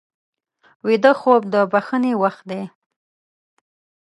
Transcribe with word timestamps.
ویده 0.87 1.11
خوب 1.19 1.41
د 1.53 1.55
بښنې 1.71 2.13
وخت 2.23 2.43
دی 2.49 2.61